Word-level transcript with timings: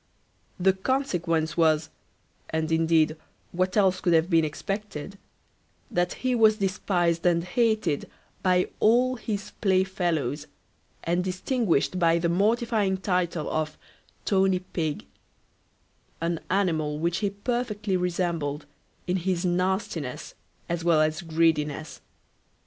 The 0.59 0.73
consequence 0.73 1.55
was 1.55 1.91
(and 2.49 2.71
indeed 2.71 3.15
what 3.51 3.77
else 3.77 4.01
could 4.01 4.13
have 4.13 4.31
been 4.31 4.43
expected) 4.43 5.19
that 5.91 6.13
he 6.25 6.33
was 6.33 6.57
despised 6.57 7.23
and 7.23 7.43
hated 7.43 8.09
by 8.41 8.69
all 8.79 9.17
his 9.17 9.51
play 9.61 9.83
fellows, 9.83 10.47
and 11.03 11.23
distinguished 11.23 11.99
by 11.99 12.17
the 12.17 12.29
mortifying 12.29 12.97
title 12.97 13.47
of 13.47 13.77
Tony 14.25 14.57
Pig; 14.73 15.05
an 16.19 16.39
animal 16.49 16.97
which 16.97 17.19
he 17.19 17.29
perfectly 17.29 17.95
resembled 17.95 18.65
in 19.05 19.17
his 19.17 19.45
nastiness 19.45 20.33
as 20.67 20.83
well 20.83 20.99
as 20.99 21.21
greediness. 21.21 22.01